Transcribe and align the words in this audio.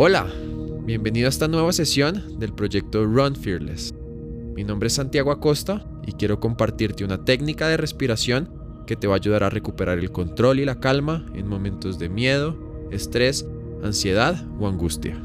Hola, 0.00 0.28
bienvenido 0.84 1.26
a 1.26 1.28
esta 1.28 1.48
nueva 1.48 1.72
sesión 1.72 2.38
del 2.38 2.52
proyecto 2.52 3.04
Run 3.04 3.34
Fearless. 3.34 3.92
Mi 4.54 4.62
nombre 4.62 4.86
es 4.86 4.92
Santiago 4.92 5.32
Acosta 5.32 5.84
y 6.06 6.12
quiero 6.12 6.38
compartirte 6.38 7.04
una 7.04 7.24
técnica 7.24 7.66
de 7.66 7.78
respiración 7.78 8.48
que 8.86 8.94
te 8.94 9.08
va 9.08 9.14
a 9.14 9.16
ayudar 9.16 9.42
a 9.42 9.50
recuperar 9.50 9.98
el 9.98 10.12
control 10.12 10.60
y 10.60 10.64
la 10.64 10.78
calma 10.78 11.26
en 11.34 11.48
momentos 11.48 11.98
de 11.98 12.08
miedo, 12.08 12.56
estrés, 12.92 13.44
ansiedad 13.82 14.40
o 14.60 14.68
angustia. 14.68 15.20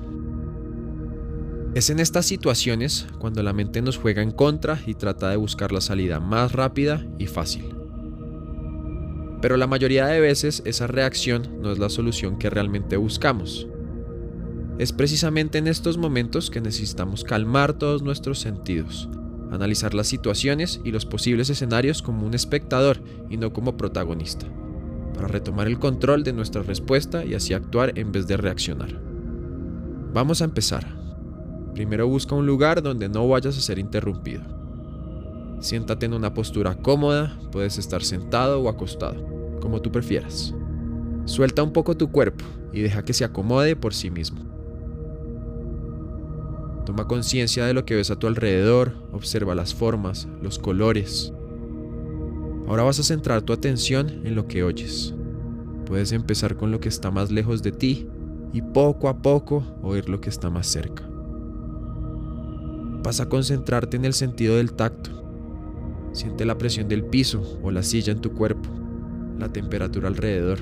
Es 1.76 1.92
en 1.92 2.00
estas 2.00 2.26
situaciones 2.26 3.06
cuando 3.20 3.44
la 3.44 3.54
mente 3.54 3.80
nos 3.84 4.00
juega 4.00 4.24
en 4.24 4.32
contra 4.32 4.82
y 4.88 4.96
trata 4.96 5.30
de 5.30 5.38
buscar 5.38 5.72
la 5.72 5.82
salida 5.82 6.20
más 6.20 6.52
rápida 6.52 7.06
y 7.20 7.28
fácil. 7.28 7.76
Pero 9.40 9.56
la 9.56 9.68
mayoría 9.68 10.08
de 10.08 10.20
veces 10.20 10.64
esa 10.66 10.88
reacción 10.88 11.62
no 11.62 11.72
es 11.72 11.78
la 11.78 11.90
solución 11.90 12.40
que 12.40 12.50
realmente 12.50 12.98
buscamos. 12.98 13.68
Es 14.80 14.92
precisamente 14.92 15.60
en 15.60 15.68
estos 15.68 15.98
momentos 15.98 16.50
que 16.50 16.60
necesitamos 16.60 17.24
calmar 17.24 17.74
todos 17.74 18.02
nuestros 18.02 18.40
sentidos, 18.40 19.08
analizar 19.52 19.94
las 19.94 20.08
situaciones 20.08 20.82
y 20.84 20.92
los 20.92 21.06
posibles 21.06 21.52
escenarios 21.52 22.02
como 22.02 22.26
un 22.26 22.34
espectador 22.34 23.00
y 23.30 23.38
no 23.38 23.54
como 23.54 23.78
protagonista, 23.78 24.48
para 25.14 25.28
retomar 25.28 25.68
el 25.68 25.78
control 25.78 26.24
de 26.24 26.34
nuestra 26.34 26.64
respuesta 26.64 27.24
y 27.24 27.36
así 27.36 27.54
actuar 27.54 27.98
en 28.00 28.12
vez 28.12 28.26
de 28.26 28.36
reaccionar. 28.36 29.00
Vamos 30.12 30.42
a 30.42 30.46
empezar. 30.46 30.88
Primero 31.76 32.08
busca 32.08 32.34
un 32.34 32.48
lugar 32.48 32.82
donde 32.82 33.10
no 33.10 33.28
vayas 33.28 33.56
a 33.58 33.62
ser 33.62 33.78
interrumpido. 33.78 34.42
Siéntate 35.60 36.08
en 36.08 36.14
una 36.14 36.34
postura 36.34 36.76
cómoda, 36.76 37.38
puedes 37.52 37.78
estar 37.78 38.04
sentado 38.04 38.60
o 38.60 38.70
acostado, 38.70 39.24
como 39.62 39.82
tú 39.82 39.92
prefieras. 39.92 40.54
Suelta 41.26 41.62
un 41.62 41.74
poco 41.74 41.96
tu 41.96 42.12
cuerpo 42.12 42.44
y 42.74 42.82
deja 42.82 43.06
que 43.06 43.14
se 43.14 43.24
acomode 43.24 43.76
por 43.76 43.94
sí 43.94 44.10
mismo. 44.10 44.53
Toma 46.86 47.08
conciencia 47.08 47.66
de 47.66 47.74
lo 47.74 47.86
que 47.86 47.96
ves 47.96 48.12
a 48.12 48.18
tu 48.18 48.28
alrededor, 48.28 48.92
observa 49.14 49.56
las 49.56 49.74
formas, 49.74 50.28
los 50.42 50.60
colores. 50.60 51.32
Ahora 52.68 52.84
vas 52.84 53.00
a 53.00 53.04
centrar 53.04 53.42
tu 53.42 53.54
atención 53.54 54.22
en 54.26 54.36
lo 54.36 54.48
que 54.48 54.64
oyes. 54.64 55.14
Puedes 55.86 56.12
empezar 56.12 56.58
con 56.58 56.72
lo 56.72 56.82
que 56.82 56.90
está 56.90 57.10
más 57.10 57.32
lejos 57.32 57.64
de 57.64 57.72
ti 57.72 58.08
y 58.52 58.62
poco 58.62 59.08
a 59.08 59.22
poco 59.22 59.64
oír 59.82 60.10
lo 60.10 60.20
que 60.20 60.30
está 60.30 60.50
más 60.50 60.68
cerca. 60.68 61.04
Vas 63.02 63.22
a 63.22 63.30
concentrarte 63.30 63.96
en 63.96 64.04
el 64.04 64.14
sentido 64.14 64.58
del 64.58 64.74
tacto. 64.74 65.12
Siente 66.12 66.46
la 66.46 66.58
presión 66.58 66.90
del 66.90 67.06
piso 67.06 67.60
o 67.64 67.72
la 67.72 67.84
silla 67.84 68.12
en 68.12 68.20
tu 68.20 68.34
cuerpo, 68.34 68.70
la 69.40 69.48
temperatura 69.48 70.10
alrededor. 70.10 70.60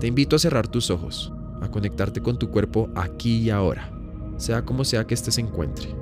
Te 0.00 0.06
invito 0.06 0.36
a 0.36 0.38
cerrar 0.38 0.68
tus 0.68 0.90
ojos 0.90 1.32
a 1.60 1.70
conectarte 1.70 2.20
con 2.20 2.38
tu 2.38 2.50
cuerpo 2.50 2.90
aquí 2.94 3.38
y 3.38 3.50
ahora, 3.50 3.90
sea 4.36 4.64
como 4.64 4.84
sea 4.84 5.06
que 5.06 5.14
éste 5.14 5.30
se 5.30 5.40
encuentre. 5.40 5.94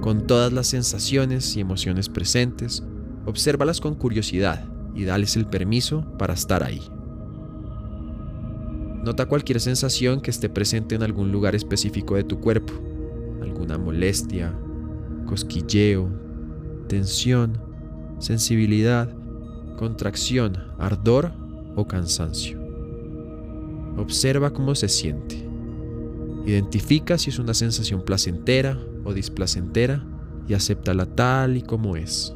Con 0.00 0.26
todas 0.26 0.52
las 0.52 0.68
sensaciones 0.68 1.56
y 1.56 1.60
emociones 1.60 2.08
presentes, 2.08 2.84
obsérvalas 3.24 3.80
con 3.80 3.94
curiosidad 3.94 4.64
y 4.94 5.04
dales 5.04 5.36
el 5.36 5.46
permiso 5.46 6.04
para 6.18 6.34
estar 6.34 6.62
ahí. 6.62 6.80
Nota 9.04 9.26
cualquier 9.26 9.60
sensación 9.60 10.20
que 10.20 10.30
esté 10.30 10.48
presente 10.48 10.94
en 10.94 11.02
algún 11.02 11.30
lugar 11.30 11.54
específico 11.54 12.16
de 12.16 12.24
tu 12.24 12.40
cuerpo, 12.40 12.72
alguna 13.40 13.78
molestia, 13.78 14.52
cosquilleo, 15.26 16.08
tensión, 16.88 17.58
sensibilidad, 18.18 19.08
contracción, 19.76 20.56
ardor 20.78 21.32
o 21.76 21.86
cansancio. 21.86 22.65
Observa 23.96 24.52
cómo 24.52 24.74
se 24.74 24.88
siente. 24.88 25.46
Identifica 26.44 27.18
si 27.18 27.30
es 27.30 27.38
una 27.38 27.54
sensación 27.54 28.02
placentera 28.02 28.78
o 29.04 29.14
displacentera 29.14 30.04
y 30.46 30.54
acéptala 30.54 31.06
tal 31.06 31.56
y 31.56 31.62
como 31.62 31.96
es. 31.96 32.34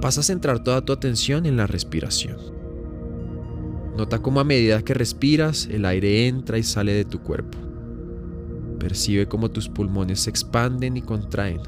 Vas 0.00 0.16
a 0.16 0.22
centrar 0.22 0.64
toda 0.64 0.84
tu 0.84 0.92
atención 0.92 1.44
en 1.44 1.56
la 1.56 1.66
respiración. 1.66 2.38
Nota 3.96 4.20
cómo 4.20 4.40
a 4.40 4.44
medida 4.44 4.82
que 4.82 4.94
respiras 4.94 5.68
el 5.70 5.84
aire 5.84 6.26
entra 6.26 6.56
y 6.56 6.62
sale 6.62 6.92
de 6.92 7.04
tu 7.04 7.20
cuerpo. 7.20 7.58
Percibe 8.78 9.26
cómo 9.28 9.50
tus 9.50 9.68
pulmones 9.68 10.20
se 10.20 10.30
expanden 10.30 10.96
y 10.96 11.02
contraen. 11.02 11.60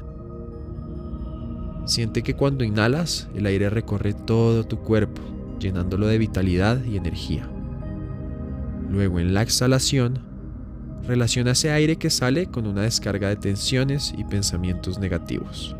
Siente 1.85 2.23
que 2.23 2.33
cuando 2.33 2.63
inhalas 2.63 3.29
el 3.35 3.45
aire 3.45 3.69
recorre 3.69 4.13
todo 4.13 4.63
tu 4.63 4.79
cuerpo 4.79 5.21
llenándolo 5.63 6.05
de 6.05 6.19
vitalidad 6.19 6.83
y 6.83 6.97
energía. 6.97 7.49
Luego 8.89 9.19
en 9.19 9.33
la 9.33 9.41
exhalación, 9.41 10.19
relaciona 11.07 11.51
ese 11.51 11.71
aire 11.71 11.95
que 11.95 12.11
sale 12.11 12.45
con 12.45 12.67
una 12.67 12.83
descarga 12.83 13.29
de 13.29 13.37
tensiones 13.37 14.13
y 14.15 14.23
pensamientos 14.23 14.99
negativos. 14.99 15.75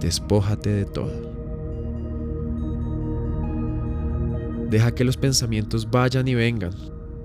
Despójate 0.00 0.70
de 0.70 0.84
todo. 0.86 1.30
Deja 4.68 4.92
que 4.94 5.04
los 5.04 5.16
pensamientos 5.16 5.90
vayan 5.90 6.26
y 6.28 6.34
vengan. 6.34 6.72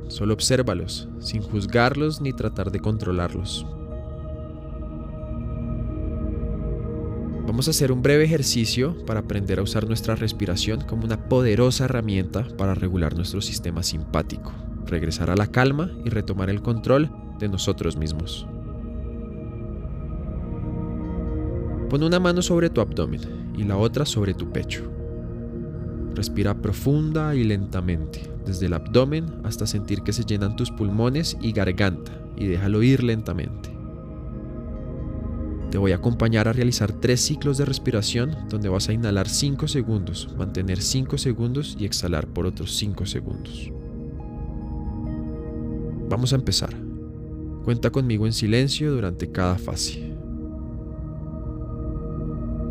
Solo 0.08 0.34
obsérvalos, 0.34 1.08
sin 1.20 1.42
juzgarlos 1.42 2.22
ni 2.22 2.34
tratar 2.34 2.72
de 2.72 2.80
controlarlos. 2.80 3.66
Vamos 7.56 7.70
a 7.70 7.72
hacer 7.72 7.94
un 7.94 8.02
breve 8.02 8.26
ejercicio 8.26 8.98
para 9.06 9.22
aprender 9.22 9.60
a 9.60 9.62
usar 9.62 9.88
nuestra 9.88 10.14
respiración 10.14 10.82
como 10.82 11.06
una 11.06 11.30
poderosa 11.30 11.86
herramienta 11.86 12.46
para 12.58 12.76
regular 12.76 13.16
nuestro 13.16 13.40
sistema 13.40 13.82
simpático, 13.82 14.52
regresar 14.86 15.30
a 15.30 15.38
la 15.38 15.48
calma 15.48 15.90
y 16.04 16.10
retomar 16.10 16.50
el 16.50 16.62
control 16.62 17.10
de 17.40 17.48
nosotros 17.48 17.96
mismos. 17.96 18.46
Pon 21.90 22.04
una 22.04 22.20
mano 22.20 22.42
sobre 22.42 22.70
tu 22.70 22.82
abdomen 22.82 23.22
y 23.58 23.64
la 23.64 23.78
otra 23.78 24.06
sobre 24.06 24.34
tu 24.34 24.52
pecho. 24.52 24.84
Respira 26.14 26.62
profunda 26.62 27.36
y 27.36 27.46
lentamente, 27.46 28.30
desde 28.46 28.66
el 28.66 28.74
abdomen 28.74 29.28
hasta 29.46 29.66
sentir 29.66 30.02
que 30.02 30.12
se 30.12 30.26
llenan 30.26 30.58
tus 30.58 30.72
pulmones 30.72 31.38
y 31.40 31.54
garganta, 31.54 32.12
y 32.36 32.48
déjalo 32.48 32.84
ir 32.84 33.02
lentamente. 33.02 33.85
Te 35.72 35.78
voy 35.78 35.92
a 35.92 35.96
acompañar 35.96 36.48
a 36.48 36.54
realizar 36.54 36.94
tres 36.94 37.22
ciclos 37.22 37.58
de 37.58 37.66
respiración 37.66 38.36
donde 38.50 38.70
vas 38.70 38.88
a 38.88 38.94
inhalar 38.94 39.28
5 39.28 39.68
segundos, 39.68 40.30
mantener 40.38 40.82
5 40.82 41.18
segundos 41.18 41.76
y 41.80 41.86
exhalar 41.86 42.28
por 42.28 42.46
otros 42.46 42.76
5 42.78 43.06
segundos. 43.06 43.72
Vamos 46.10 46.34
a 46.34 46.36
empezar. 46.36 46.70
Cuenta 47.66 47.90
conmigo 47.90 48.26
en 48.28 48.34
silencio 48.34 48.94
durante 48.94 49.32
cada 49.32 49.58
fase. 49.58 50.14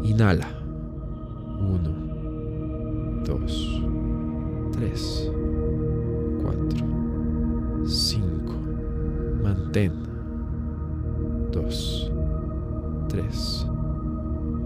Inhala. 0.04 0.62
1, 1.58 3.24
2, 3.26 3.82
3, 4.72 5.30
4, 6.42 6.86
5. 7.86 8.54
Mantén. 9.42 10.03
3, 13.14 13.66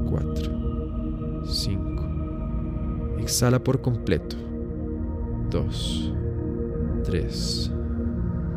4, 0.08 1.44
5. 1.44 3.18
Exhala 3.18 3.58
por 3.62 3.82
completo. 3.82 4.36
2, 5.50 6.14
3, 7.04 7.70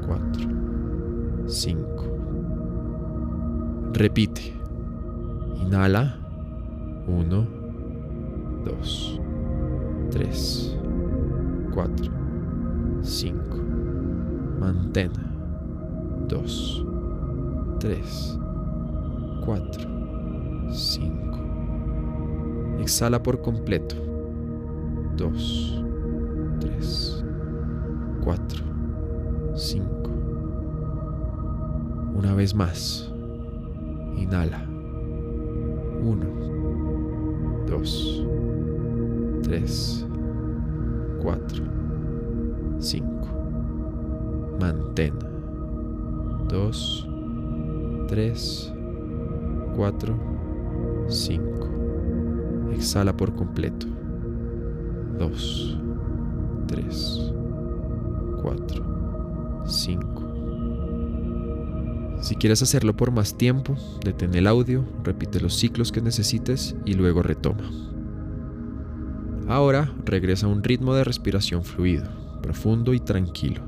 4, 0.08 0.50
5. 1.46 2.06
Repite. 3.94 4.54
Inhala. 5.62 6.18
1, 7.06 7.48
2, 8.64 9.20
3, 10.10 10.78
4, 11.74 12.12
5. 13.02 13.58
Mantén. 14.58 15.12
2, 16.30 16.86
3, 17.82 18.41
4, 19.46 20.72
5. 20.72 21.40
Exhala 22.80 23.22
por 23.22 23.42
completo. 23.42 23.96
2, 25.18 25.84
3, 26.60 27.26
4, 28.24 28.64
5. 29.56 29.90
Una 32.16 32.34
vez 32.36 32.56
más. 32.56 33.12
Inhala. 34.18 34.66
1, 36.04 36.26
2, 37.68 38.26
3, 39.44 40.08
4, 41.22 41.64
5. 42.80 43.08
Mantén. 44.60 45.14
2, 46.48 47.08
3, 48.08 48.74
4, 48.74 48.81
5. 51.08 52.72
Exhala 52.74 53.16
por 53.16 53.36
completo. 53.36 53.88
2, 55.18 55.80
3, 56.68 57.34
4, 58.42 59.64
5. 59.66 60.22
Si 62.22 62.36
quieres 62.36 62.62
hacerlo 62.62 62.96
por 62.96 63.12
más 63.12 63.36
tiempo, 63.36 63.76
detén 64.04 64.36
el 64.36 64.46
audio, 64.48 64.86
repite 65.04 65.42
los 65.42 65.56
ciclos 65.56 65.92
que 65.92 66.02
necesites 66.02 66.76
y 66.86 66.94
luego 66.94 67.24
retoma. 67.24 67.70
Ahora 69.48 69.92
regresa 70.06 70.46
a 70.46 70.50
un 70.50 70.64
ritmo 70.64 70.94
de 70.94 71.04
respiración 71.04 71.64
fluido, 71.64 72.08
profundo 72.42 72.94
y 72.94 73.00
tranquilo. 73.00 73.64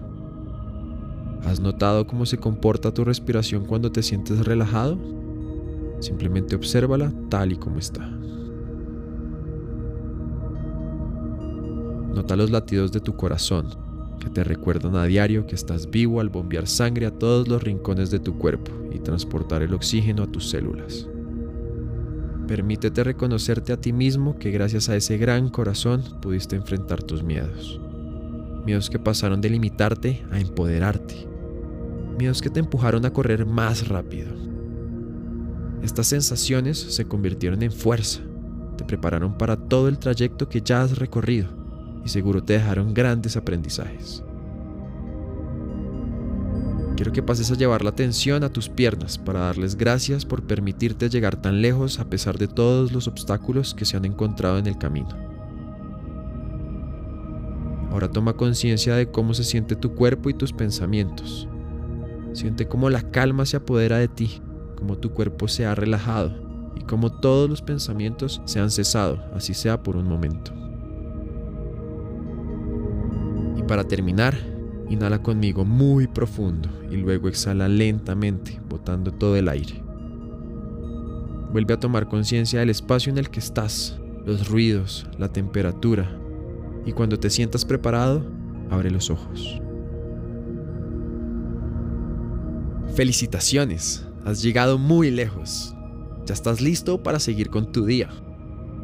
¿Has 1.45 1.59
notado 1.59 2.07
cómo 2.07 2.25
se 2.25 2.38
comporta 2.38 2.94
tu 2.94 3.03
respiración 3.03 3.65
cuando 3.65 3.91
te 3.91 4.01
sientes 4.01 4.45
relajado? 4.45 5.22
Simplemente 6.03 6.57
obsérvala 6.57 7.13
tal 7.29 7.53
y 7.53 7.55
como 7.55 7.79
está. 7.79 8.05
Nota 12.13 12.35
los 12.35 12.51
latidos 12.51 12.91
de 12.91 13.00
tu 13.00 13.15
corazón, 13.15 13.69
que 14.19 14.29
te 14.29 14.44
recuerdan 14.44 14.97
a 14.97 15.05
diario 15.05 15.47
que 15.47 15.55
estás 15.55 15.89
vivo 15.89 16.19
al 16.19 16.27
bombear 16.27 16.67
sangre 16.67 17.05
a 17.05 17.11
todos 17.11 17.47
los 17.47 17.63
rincones 17.63 18.11
de 18.11 18.19
tu 18.19 18.38
cuerpo 18.38 18.73
y 18.91 19.00
transportar 19.00 19.61
el 19.61 19.73
oxígeno 19.73 20.23
a 20.23 20.27
tus 20.27 20.50
células. 20.50 21.07
Permítete 22.49 23.01
reconocerte 23.06 23.71
a 23.71 23.79
ti 23.79 23.94
mismo 23.94 24.38
que 24.38 24.51
gracias 24.51 24.89
a 24.89 24.97
ese 24.97 25.17
gran 25.17 25.47
corazón 25.47 26.03
pudiste 26.21 26.57
enfrentar 26.57 27.01
tus 27.01 27.23
miedos. 27.23 27.79
Miedos 28.65 28.89
que 28.89 28.99
pasaron 28.99 29.39
de 29.39 29.51
limitarte 29.51 30.21
a 30.31 30.39
empoderarte. 30.41 31.29
Miedos 32.19 32.41
que 32.41 32.49
te 32.49 32.59
empujaron 32.59 33.06
a 33.06 33.13
correr 33.13 33.45
más 33.45 33.88
rápido. 33.88 34.52
Estas 35.83 36.07
sensaciones 36.07 36.80
se 36.80 37.06
convirtieron 37.06 37.62
en 37.62 37.71
fuerza. 37.71 38.21
Te 38.77 38.85
prepararon 38.85 39.38
para 39.38 39.57
todo 39.57 39.89
el 39.89 40.00
trayecto 40.00 40.47
que 40.47 40.62
ya 40.62 40.81
has 40.81 40.97
recorrido 40.97 41.50
y 42.06 42.09
seguro 42.09 42.41
te 42.41 42.53
dejaron 42.53 42.94
grandes 42.94 43.35
aprendizajes. 43.35 44.24
Quiero 46.95 47.12
que 47.12 47.24
pases 47.24 47.51
a 47.51 47.56
llevar 47.56 47.83
la 47.83 47.89
atención 47.89 48.44
a 48.44 48.50
tus 48.50 48.69
piernas 48.69 49.18
para 49.18 49.41
darles 49.41 49.75
gracias 49.75 50.25
por 50.25 50.44
permitirte 50.44 51.09
llegar 51.09 51.41
tan 51.41 51.62
lejos 51.62 52.00
a 52.00 52.09
pesar 52.09 52.38
de 52.38 52.47
todos 52.47 52.94
los 52.94 53.07
obstáculos 53.07 53.74
que 53.74 53.83
se 53.85 53.97
han 53.97 54.06
encontrado 54.06 54.59
en 54.59 54.68
el 54.68 54.77
camino. 54.77 55.09
Ahora 57.91 58.09
toma 58.09 58.33
conciencia 58.33 58.95
de 58.95 59.12
cómo 59.12 59.33
se 59.33 59.44
siente 59.44 59.75
tu 59.75 59.95
cuerpo 59.95 60.30
y 60.30 60.33
tus 60.33 60.53
pensamientos. 60.53 61.47
Siente 62.33 62.68
cómo 62.68 62.89
la 62.89 63.01
calma 63.12 63.45
se 63.45 63.57
apodera 63.57 63.97
de 63.97 64.07
ti, 64.07 64.41
cómo 64.83 64.97
tu 64.97 65.12
cuerpo 65.12 65.47
se 65.47 65.65
ha 65.65 65.75
relajado 65.75 66.33
y 66.75 66.81
cómo 66.81 67.09
todos 67.09 67.50
los 67.50 67.62
pensamientos 67.62 68.41
se 68.45 68.59
han 68.59 68.69
cesado, 68.69 69.24
así 69.33 69.53
sea 69.53 69.81
por 69.81 69.95
un 69.95 70.07
momento 70.07 70.53
para 73.68 73.83
terminar, 73.85 74.35
inhala 74.89 75.21
conmigo 75.21 75.65
muy 75.65 76.07
profundo 76.07 76.69
y 76.91 76.97
luego 76.97 77.27
exhala 77.27 77.68
lentamente, 77.68 78.59
botando 78.69 79.12
todo 79.12 79.35
el 79.35 79.50
aire. 79.50 79.81
Vuelve 81.51 81.74
a 81.74 81.80
tomar 81.80 82.07
conciencia 82.07 82.59
del 82.59 82.69
espacio 82.69 83.12
en 83.12 83.18
el 83.18 83.30
que 83.30 83.39
estás, 83.39 84.00
los 84.25 84.50
ruidos, 84.50 85.07
la 85.18 85.30
temperatura, 85.30 86.09
y 86.85 86.91
cuando 86.91 87.18
te 87.18 87.30
sientas 87.30 87.63
preparado, 87.63 88.25
abre 88.69 88.91
los 88.91 89.09
ojos. 89.09 89.62
Felicitaciones, 92.95 94.06
has 94.25 94.41
llegado 94.41 94.77
muy 94.77 95.11
lejos. 95.11 95.75
Ya 96.25 96.33
estás 96.33 96.61
listo 96.61 97.03
para 97.03 97.19
seguir 97.19 97.49
con 97.49 97.71
tu 97.71 97.85
día. 97.85 98.09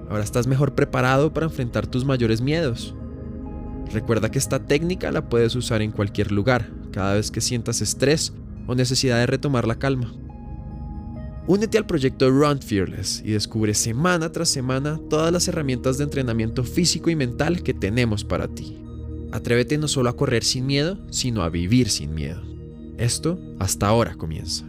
Ahora 0.09 0.23
estás 0.23 0.47
mejor 0.47 0.75
preparado 0.75 1.33
para 1.33 1.45
enfrentar 1.45 1.87
tus 1.87 2.03
mayores 2.03 2.41
miedos. 2.41 2.95
Recuerda 3.91 4.29
que 4.29 4.39
esta 4.39 4.59
técnica 4.59 5.11
la 5.11 5.29
puedes 5.29 5.55
usar 5.55 5.81
en 5.81 5.91
cualquier 5.91 6.31
lugar, 6.31 6.69
cada 6.91 7.13
vez 7.13 7.31
que 7.31 7.41
sientas 7.41 7.81
estrés 7.81 8.33
o 8.67 8.75
necesidad 8.75 9.17
de 9.17 9.27
retomar 9.27 9.67
la 9.67 9.79
calma. 9.79 10.13
Únete 11.47 11.79
al 11.79 11.87
proyecto 11.87 12.29
Run 12.29 12.61
Fearless 12.61 13.23
y 13.25 13.31
descubre 13.31 13.73
semana 13.73 14.31
tras 14.31 14.49
semana 14.49 14.99
todas 15.09 15.31
las 15.33 15.47
herramientas 15.47 15.97
de 15.97 16.03
entrenamiento 16.03 16.63
físico 16.63 17.09
y 17.09 17.15
mental 17.15 17.63
que 17.63 17.73
tenemos 17.73 18.23
para 18.23 18.47
ti. 18.47 18.77
Atrévete 19.31 19.77
no 19.77 19.87
solo 19.87 20.09
a 20.09 20.15
correr 20.15 20.43
sin 20.43 20.67
miedo, 20.67 20.99
sino 21.09 21.41
a 21.41 21.49
vivir 21.49 21.89
sin 21.89 22.13
miedo. 22.13 22.41
Esto 22.97 23.39
hasta 23.59 23.87
ahora 23.87 24.15
comienza. 24.15 24.65